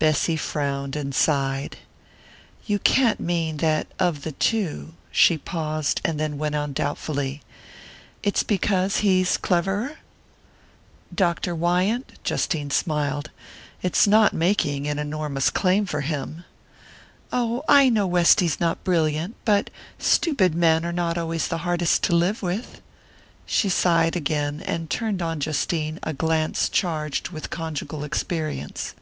[0.00, 1.76] Bessy frowned and sighed.
[2.64, 7.42] "You can't mean that, of the two?" She paused and then went on doubtfully:
[8.22, 9.98] "It's because he's cleverer?"
[11.14, 11.54] "Dr.
[11.54, 13.28] Wyant?" Justine smiled.
[13.82, 16.44] "It's not making an enormous claim for him!"
[17.30, 19.68] "Oh, I know Westy's not brilliant; but
[19.98, 22.80] stupid men are not always the hardest to live with."
[23.44, 28.94] She sighed again, and turned on Justine a glance charged with conjugal experience.